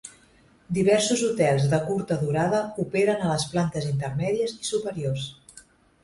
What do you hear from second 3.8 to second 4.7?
intermèdies